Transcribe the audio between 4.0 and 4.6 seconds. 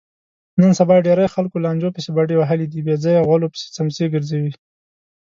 ګرځوي.